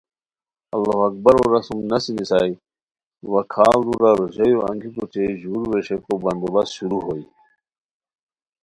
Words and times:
اللہُ 0.75 0.97
اکبرو 1.07 1.43
رسم 1.53 1.77
نسی 1.91 2.11
نیسائے 2.17 2.51
وا 3.31 3.41
کھاڑ 3.53 3.77
دُورہ 3.85 4.11
روژایو 4.19 4.59
انگیکو 4.69 4.99
اوچے 5.03 5.23
ژور 5.41 5.63
ویݰئیکو 5.71 6.13
بندوبست 6.23 6.71
شروع 6.77 7.01
ہوئے 7.05 7.23